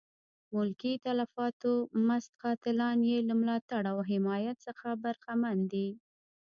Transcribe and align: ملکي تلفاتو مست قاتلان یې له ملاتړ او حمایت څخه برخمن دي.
ملکي 0.53 0.93
تلفاتو 1.05 1.73
مست 2.07 2.31
قاتلان 2.41 2.97
یې 3.09 3.17
له 3.27 3.33
ملاتړ 3.41 3.81
او 3.91 3.97
حمایت 4.09 4.57
څخه 4.67 4.87
برخمن 5.03 5.57
دي. 5.71 5.87